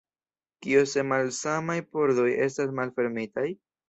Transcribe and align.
Kio 0.65 0.79
se 0.93 1.03
malsamaj 1.09 1.75
pordoj 1.97 2.25
estas 2.47 2.73
malfermitaj? 2.81 3.45